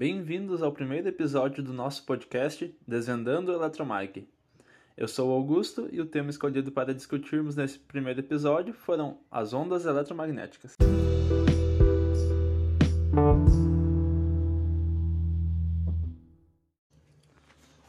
Bem-vindos 0.00 0.62
ao 0.62 0.72
primeiro 0.72 1.08
episódio 1.08 1.62
do 1.62 1.74
nosso 1.74 2.06
podcast 2.06 2.74
Desvendando 2.88 3.52
o 3.52 3.54
Eletromag. 3.54 4.26
Eu 4.96 5.06
sou 5.06 5.30
Augusto 5.30 5.90
e 5.92 6.00
o 6.00 6.06
tema 6.06 6.30
escolhido 6.30 6.72
para 6.72 6.94
discutirmos 6.94 7.54
nesse 7.54 7.78
primeiro 7.78 8.20
episódio 8.20 8.72
foram 8.72 9.18
as 9.30 9.52
ondas 9.52 9.84
eletromagnéticas. 9.84 10.78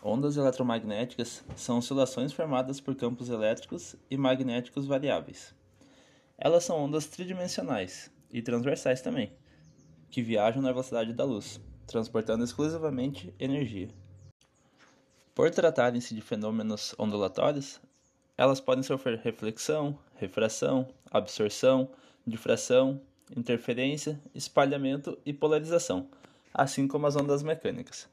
Ondas 0.04 0.36
eletromagnéticas 0.36 1.46
são 1.56 1.78
oscilações 1.78 2.34
formadas 2.34 2.82
por 2.82 2.94
campos 2.94 3.30
elétricos 3.30 3.96
e 4.10 4.18
magnéticos 4.18 4.86
variáveis. 4.86 5.56
Elas 6.38 6.66
são 6.66 6.78
ondas 6.78 7.06
tridimensionais 7.06 8.12
e 8.30 8.42
transversais 8.42 9.02
também, 9.02 9.32
que 10.10 10.22
viajam 10.22 10.62
na 10.62 10.74
velocidade 10.74 11.14
da 11.14 11.24
luz, 11.24 11.58
transportando 11.92 12.44
exclusivamente 12.44 13.34
energia. 13.40 13.90
Por 15.36 15.50
tratarem-se 15.52 16.16
de 16.16 16.22
fenômenos 16.22 16.96
ondulatórios, 16.98 17.80
elas 18.38 18.60
podem 18.60 18.84
sofrer 18.84 19.20
reflexão, 19.20 19.98
refração, 20.16 20.88
absorção, 21.10 21.90
difração, 22.26 23.02
interferência, 23.36 24.20
espalhamento 24.34 25.18
e 25.26 25.34
polarização, 25.34 26.08
assim 26.54 26.88
como 26.88 27.08
as 27.08 27.16
ondas 27.16 27.44
mecânicas. 27.44 28.10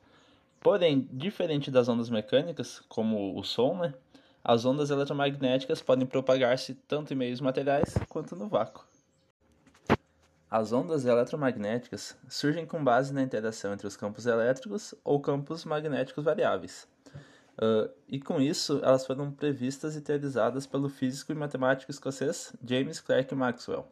Porém, 0.61 1.09
diferente 1.13 1.71
das 1.71 1.89
ondas 1.89 2.11
mecânicas, 2.11 2.81
como 2.89 3.39
o 3.39 3.45
som, 3.45 3.79
né, 3.79 3.95
as 4.43 4.65
ondas 4.65 4.91
eletromagnéticas 4.91 5.83
podem 5.83 6.07
propagar-se 6.07 6.75
tanto 6.75 7.13
em 7.13 7.17
meios 7.17 7.41
materiais 7.41 7.95
quanto 8.09 8.35
no 8.35 8.49
vácuo. 8.49 8.88
As 10.51 10.73
ondas 10.73 11.05
eletromagnéticas 11.05 12.17
surgem 12.27 12.65
com 12.65 12.83
base 12.83 13.13
na 13.13 13.23
interação 13.23 13.75
entre 13.75 13.87
os 13.87 13.97
campos 13.97 14.25
elétricos 14.25 14.95
ou 15.05 15.21
campos 15.21 15.65
magnéticos 15.67 16.25
variáveis. 16.25 16.89
Uh, 17.59 17.91
e 18.09 18.19
com 18.19 18.41
isso, 18.41 18.81
elas 18.83 19.05
foram 19.05 19.31
previstas 19.31 19.95
e 19.95 20.01
teorizadas 20.01 20.67
pelo 20.67 20.89
físico 20.89 21.33
e 21.33 21.35
matemático 21.35 21.91
escocês 21.91 22.55
James 22.65 22.99
Clerk 22.99 23.35
Maxwell, 23.35 23.87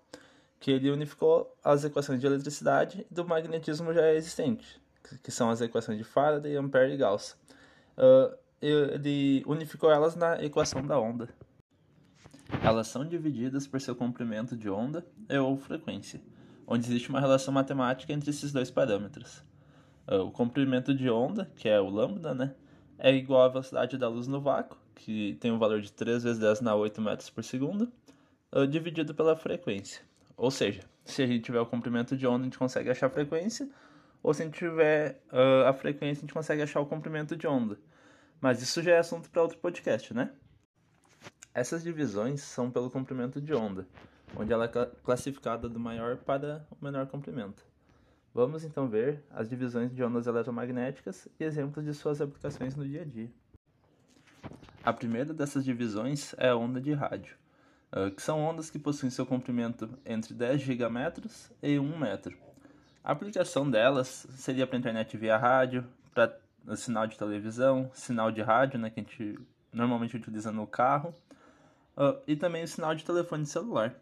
que 0.58 0.70
ele 0.70 0.90
unificou 0.90 1.54
as 1.62 1.84
equações 1.84 2.20
de 2.20 2.26
eletricidade 2.26 3.04
e 3.10 3.14
do 3.14 3.26
magnetismo 3.26 3.92
já 3.92 4.14
existente, 4.14 4.80
que 5.22 5.30
são 5.30 5.50
as 5.50 5.60
equações 5.60 5.98
de 5.98 6.04
Faraday, 6.04 6.56
Ampere 6.56 6.94
e 6.94 6.96
Gauss. 6.96 7.36
Uh, 7.98 8.34
ele 8.62 9.42
unificou 9.46 9.90
elas 9.90 10.16
na 10.16 10.42
equação 10.42 10.80
da 10.86 10.98
onda. 10.98 11.28
Elas 12.62 12.86
são 12.86 13.06
divididas 13.06 13.66
por 13.66 13.78
seu 13.80 13.94
comprimento 13.94 14.56
de 14.56 14.70
onda 14.70 15.04
ou 15.28 15.58
frequência, 15.58 16.20
onde 16.66 16.86
existe 16.86 17.08
uma 17.08 17.20
relação 17.20 17.54
matemática 17.54 18.12
entre 18.12 18.30
esses 18.30 18.52
dois 18.52 18.70
parâmetros. 18.70 19.42
Uh, 20.08 20.22
o 20.22 20.30
comprimento 20.30 20.94
de 20.94 21.08
onda, 21.08 21.50
que 21.56 21.68
é 21.68 21.80
o 21.80 21.88
lambda, 21.88 22.34
né, 22.34 22.54
é 22.98 23.14
igual 23.14 23.42
à 23.42 23.48
velocidade 23.48 23.96
da 23.96 24.08
luz 24.08 24.26
no 24.26 24.40
vácuo, 24.40 24.78
que 24.94 25.36
tem 25.40 25.52
um 25.52 25.58
valor 25.58 25.80
de 25.80 25.92
3 25.92 26.24
vezes 26.24 26.38
10 26.38 26.60
na 26.62 26.74
8 26.74 27.00
metros 27.00 27.30
por 27.30 27.44
segundo, 27.44 27.92
uh, 28.52 28.66
dividido 28.66 29.14
pela 29.14 29.36
frequência. 29.36 30.02
Ou 30.36 30.50
seja, 30.50 30.82
se 31.04 31.22
a 31.22 31.26
gente 31.26 31.44
tiver 31.44 31.60
o 31.60 31.66
comprimento 31.66 32.16
de 32.16 32.26
onda, 32.26 32.40
a 32.40 32.44
gente 32.44 32.58
consegue 32.58 32.90
achar 32.90 33.06
a 33.06 33.10
frequência, 33.10 33.68
ou 34.22 34.34
se 34.34 34.42
a 34.42 34.44
gente 34.44 34.58
tiver 34.58 35.22
uh, 35.32 35.68
a 35.68 35.72
frequência, 35.72 36.20
a 36.20 36.22
gente 36.22 36.34
consegue 36.34 36.62
achar 36.62 36.80
o 36.80 36.86
comprimento 36.86 37.36
de 37.36 37.46
onda. 37.46 37.78
Mas 38.40 38.60
isso 38.60 38.82
já 38.82 38.92
é 38.92 38.98
assunto 38.98 39.30
para 39.30 39.42
outro 39.42 39.58
podcast, 39.58 40.12
né? 40.12 40.30
Essas 41.54 41.82
divisões 41.82 42.42
são 42.42 42.70
pelo 42.70 42.90
comprimento 42.90 43.40
de 43.40 43.54
onda, 43.54 43.86
onde 44.36 44.52
ela 44.52 44.66
é 44.66 44.86
classificada 45.02 45.68
do 45.68 45.80
maior 45.80 46.16
para 46.16 46.66
o 46.70 46.84
menor 46.84 47.06
comprimento. 47.06 47.64
Vamos 48.34 48.64
então 48.64 48.88
ver 48.88 49.24
as 49.30 49.48
divisões 49.48 49.94
de 49.94 50.04
ondas 50.04 50.26
eletromagnéticas 50.26 51.26
e 51.40 51.44
exemplos 51.44 51.84
de 51.84 51.94
suas 51.94 52.20
aplicações 52.20 52.76
no 52.76 52.86
dia 52.86 53.02
a 53.02 53.04
dia. 53.04 53.30
A 54.84 54.92
primeira 54.92 55.32
dessas 55.32 55.64
divisões 55.64 56.34
é 56.36 56.50
a 56.50 56.56
onda 56.56 56.80
de 56.80 56.92
rádio, 56.92 57.36
ah, 57.90 58.10
que 58.10 58.22
são 58.22 58.40
ondas 58.44 58.70
que 58.70 58.78
possuem 58.78 59.10
seu 59.10 59.24
comprimento 59.24 59.88
entre 60.04 60.34
10 60.34 60.60
gigametros 60.60 61.50
e 61.62 61.78
1 61.78 61.98
metro 61.98 62.46
a 63.06 63.12
aplicação 63.12 63.70
delas 63.70 64.26
seria 64.32 64.66
para 64.66 64.76
internet 64.76 65.16
via 65.16 65.36
rádio, 65.36 65.86
para 66.12 66.36
sinal 66.74 67.06
de 67.06 67.16
televisão, 67.16 67.88
sinal 67.94 68.32
de 68.32 68.42
rádio, 68.42 68.80
né, 68.80 68.90
que 68.90 68.98
a 68.98 69.02
gente 69.04 69.38
normalmente 69.72 70.16
utiliza 70.16 70.50
no 70.50 70.66
carro, 70.66 71.14
uh, 71.96 72.20
e 72.26 72.34
também 72.34 72.64
o 72.64 72.68
sinal 72.68 72.96
de 72.96 73.04
telefone 73.04 73.46
celular. 73.46 73.94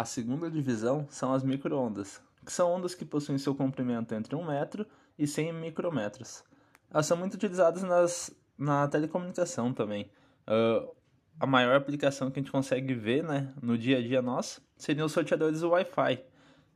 A 0.00 0.04
segunda 0.06 0.50
divisão 0.50 1.06
são 1.10 1.30
as 1.34 1.42
microondas, 1.42 2.22
que 2.42 2.50
são 2.50 2.72
ondas 2.72 2.94
que 2.94 3.04
possuem 3.04 3.36
seu 3.36 3.54
comprimento 3.54 4.14
entre 4.14 4.34
1 4.34 4.42
metro 4.46 4.86
e 5.18 5.26
100 5.26 5.52
micrômetros. 5.52 6.42
Elas 6.90 7.04
são 7.04 7.18
muito 7.18 7.34
utilizadas 7.34 7.82
nas, 7.82 8.34
na 8.56 8.88
telecomunicação 8.88 9.74
também. 9.74 10.10
Uh, 10.48 10.90
a 11.38 11.46
maior 11.46 11.76
aplicação 11.76 12.30
que 12.30 12.40
a 12.40 12.42
gente 12.42 12.50
consegue 12.50 12.94
ver 12.94 13.22
né, 13.22 13.52
no 13.62 13.76
dia 13.76 13.98
a 13.98 14.00
dia 14.00 14.22
nosso 14.22 14.62
seriam 14.74 15.04
os 15.04 15.12
sorteadores 15.12 15.62
Wi-Fi 15.62 16.24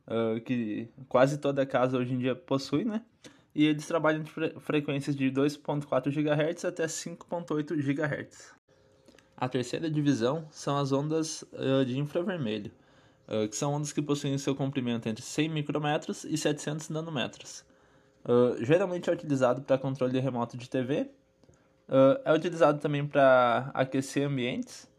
uh, 0.05 0.39
que 0.41 0.87
quase 1.09 1.39
toda 1.39 1.65
casa 1.65 1.97
hoje 1.97 2.13
em 2.13 2.19
dia 2.19 2.35
possui, 2.35 2.85
né? 2.85 3.01
E 3.55 3.65
eles 3.65 3.87
trabalham 3.87 4.21
de 4.21 4.29
fre 4.29 4.51
frequências 4.59 5.15
de 5.15 5.31
2.4 5.31 6.11
GHz 6.11 6.63
até 6.63 6.85
5.8 6.85 7.75
GHz. 7.75 8.53
A 9.35 9.49
terceira 9.49 9.89
divisão 9.89 10.47
são 10.51 10.77
as 10.77 10.91
ondas 10.91 11.41
uh, 11.53 11.83
de 11.83 11.97
infravermelho, 11.97 12.71
uh, 13.27 13.47
que 13.47 13.55
são 13.55 13.73
ondas 13.73 13.91
que 13.91 14.01
possuem 14.01 14.37
seu 14.37 14.55
comprimento 14.55 15.07
entre 15.07 15.23
100 15.23 15.49
micrômetros 15.49 16.23
e 16.23 16.37
700 16.37 16.89
nanômetros. 16.89 17.63
geralmente 18.61 19.09
é 19.09 19.13
utilizado 19.13 19.61
para 19.61 19.77
controle 19.77 20.19
remoto 20.19 20.57
de 20.57 20.69
TV, 20.69 21.09
é 22.23 22.33
utilizado 22.33 22.79
também 22.79 23.05
para 23.05 23.69
aquecer 23.73 24.27
ambientes, 24.27 24.89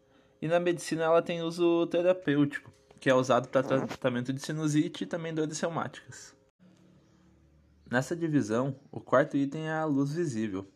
e 0.41 0.47
na 0.47 0.59
medicina 0.59 1.03
ela 1.03 1.21
tem 1.21 1.41
uso 1.41 1.87
terapêutico, 1.87 2.71
que 2.99 3.09
é 3.09 3.13
usado 3.13 3.49
para 3.49 3.63
tratamento 3.63 4.31
de 4.31 4.41
sinusite 4.41 5.03
e 5.03 5.07
também 5.07 5.33
dores 5.33 5.59
reumáticas. 5.59 6.35
Nessa 7.89 8.15
divisão, 8.15 8.75
o 8.91 8.99
quarto 8.99 9.37
item 9.37 9.67
é 9.67 9.73
a 9.73 9.85
luz 9.85 10.13
visível, 10.13 10.67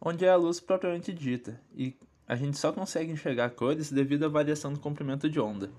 onde 0.00 0.24
é 0.24 0.30
a 0.30 0.36
luz 0.36 0.58
propriamente 0.60 1.12
dita, 1.12 1.60
e 1.74 1.96
a 2.26 2.34
gente 2.34 2.58
só 2.58 2.72
consegue 2.72 3.12
enxergar 3.12 3.50
cores 3.50 3.92
devido 3.92 4.24
à 4.24 4.28
variação 4.28 4.72
do 4.72 4.80
comprimento 4.80 5.30
de 5.30 5.40
onda. 5.40 5.70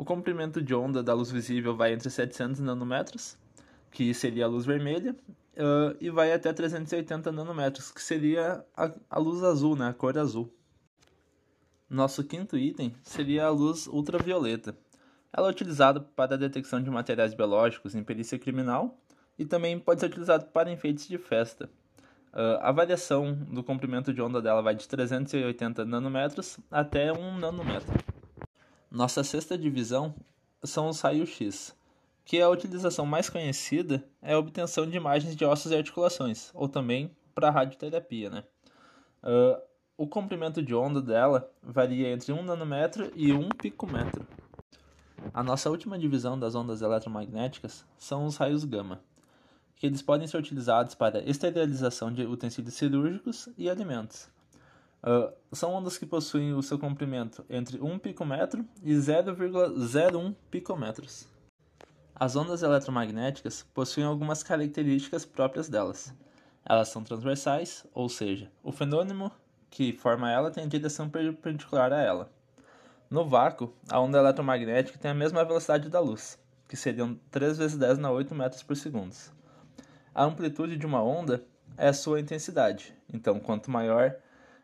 O 0.00 0.04
comprimento 0.06 0.62
de 0.62 0.74
onda 0.74 1.02
da 1.02 1.12
luz 1.12 1.30
visível 1.30 1.76
vai 1.76 1.92
entre 1.92 2.08
700 2.08 2.58
nanômetros, 2.60 3.36
que 3.90 4.14
seria 4.14 4.46
a 4.46 4.48
luz 4.48 4.64
vermelha, 4.64 5.14
uh, 5.58 5.94
e 6.00 6.08
vai 6.08 6.32
até 6.32 6.50
380 6.54 7.30
nanômetros, 7.30 7.90
que 7.90 8.02
seria 8.02 8.64
a, 8.74 8.90
a 9.10 9.18
luz 9.18 9.44
azul, 9.44 9.76
né, 9.76 9.88
a 9.88 9.92
cor 9.92 10.16
azul. 10.16 10.50
Nosso 11.86 12.24
quinto 12.24 12.56
item 12.56 12.94
seria 13.02 13.44
a 13.44 13.50
luz 13.50 13.86
ultravioleta, 13.88 14.74
ela 15.30 15.48
é 15.48 15.50
utilizada 15.50 16.00
para 16.00 16.34
a 16.34 16.38
detecção 16.38 16.82
de 16.82 16.88
materiais 16.88 17.34
biológicos 17.34 17.94
em 17.94 18.02
perícia 18.02 18.38
criminal 18.38 18.98
e 19.38 19.44
também 19.44 19.78
pode 19.78 20.00
ser 20.00 20.06
utilizada 20.06 20.46
para 20.46 20.72
enfeites 20.72 21.06
de 21.08 21.18
festa. 21.18 21.68
Uh, 22.32 22.56
a 22.62 22.72
variação 22.72 23.34
do 23.34 23.62
comprimento 23.62 24.14
de 24.14 24.22
onda 24.22 24.40
dela 24.40 24.62
vai 24.62 24.74
de 24.74 24.88
380 24.88 25.84
nanômetros 25.84 26.58
até 26.70 27.12
1 27.12 27.36
nanômetro. 27.36 28.19
Nossa 28.90 29.22
sexta 29.22 29.56
divisão 29.56 30.12
são 30.64 30.88
os 30.88 31.00
raios-x, 31.00 31.76
que 32.24 32.40
a 32.40 32.48
utilização 32.48 33.06
mais 33.06 33.30
conhecida 33.30 34.04
é 34.20 34.32
a 34.32 34.38
obtenção 34.38 34.84
de 34.84 34.96
imagens 34.96 35.36
de 35.36 35.44
ossos 35.44 35.70
e 35.70 35.76
articulações, 35.76 36.50
ou 36.52 36.68
também 36.68 37.08
para 37.32 37.50
radioterapia. 37.50 38.30
Né? 38.30 38.44
Uh, 39.22 39.62
o 39.96 40.08
comprimento 40.08 40.60
de 40.60 40.74
onda 40.74 41.00
dela 41.00 41.48
varia 41.62 42.08
entre 42.08 42.32
1 42.32 42.42
nanômetro 42.42 43.12
e 43.14 43.32
1 43.32 43.50
picômetro. 43.50 44.26
A 45.32 45.44
nossa 45.44 45.70
última 45.70 45.96
divisão 45.96 46.36
das 46.36 46.56
ondas 46.56 46.82
eletromagnéticas 46.82 47.84
são 47.96 48.26
os 48.26 48.36
raios 48.38 48.64
gama, 48.64 49.00
que 49.76 49.86
eles 49.86 50.02
podem 50.02 50.26
ser 50.26 50.38
utilizados 50.38 50.96
para 50.96 51.22
esterilização 51.30 52.12
de 52.12 52.24
utensílios 52.26 52.74
cirúrgicos 52.74 53.48
e 53.56 53.70
alimentos. 53.70 54.28
Uh, 55.02 55.32
são 55.50 55.72
ondas 55.72 55.96
que 55.96 56.04
possuem 56.04 56.52
o 56.52 56.62
seu 56.62 56.78
comprimento 56.78 57.44
entre 57.48 57.80
1 57.80 57.98
picômetro 57.98 58.64
e 58.82 58.92
0,01 58.92 60.34
picômetros. 60.50 61.26
As 62.14 62.36
ondas 62.36 62.62
eletromagnéticas 62.62 63.66
possuem 63.72 64.04
algumas 64.04 64.42
características 64.42 65.24
próprias 65.24 65.70
delas. 65.70 66.14
Elas 66.68 66.88
são 66.88 67.02
transversais, 67.02 67.86
ou 67.94 68.10
seja, 68.10 68.52
o 68.62 68.70
fenômeno 68.70 69.32
que 69.70 69.92
forma 69.94 70.30
ela 70.30 70.50
tem 70.50 70.68
direção 70.68 71.08
perpendicular 71.08 71.92
a 71.92 72.00
ela. 72.00 72.30
No 73.08 73.24
vácuo, 73.24 73.72
a 73.88 73.98
onda 73.98 74.18
eletromagnética 74.18 74.98
tem 74.98 75.10
a 75.10 75.14
mesma 75.14 75.44
velocidade 75.44 75.88
da 75.88 75.98
luz, 75.98 76.38
que 76.68 76.76
seriam 76.76 77.18
3 77.30 77.56
vezes 77.56 77.78
10 77.78 77.98
na 77.98 78.10
8 78.10 78.34
metros 78.34 78.62
por 78.62 78.76
segundo. 78.76 79.16
A 80.14 80.24
amplitude 80.24 80.76
de 80.76 80.84
uma 80.84 81.02
onda 81.02 81.42
é 81.78 81.88
a 81.88 81.94
sua 81.94 82.20
intensidade, 82.20 82.94
então 83.12 83.40
quanto 83.40 83.70
maior 83.70 84.14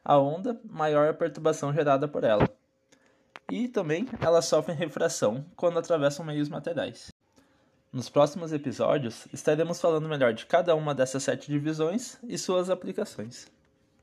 a 0.09 0.17
onda, 0.17 0.59
maior 0.65 1.09
a 1.09 1.13
perturbação 1.13 1.73
gerada 1.73 2.07
por 2.07 2.23
ela. 2.23 2.49
E 3.51 3.67
também 3.67 4.09
elas 4.21 4.45
sofrem 4.45 4.77
refração 4.77 5.45
quando 5.57 5.81
atravessam 5.81 6.25
meios 6.25 6.49
materiais. 6.49 7.13
Nos 7.93 8.09
próximos 8.09 8.53
episódios, 8.53 9.27
estaremos 9.33 9.81
falando 9.81 10.09
melhor 10.09 10.33
de 10.33 10.47
cada 10.47 10.77
uma 10.77 10.95
dessas 10.95 11.25
sete 11.25 11.51
divisões 11.51 12.19
e 12.23 12.39
suas 12.39 12.71
aplicações. 12.71 13.49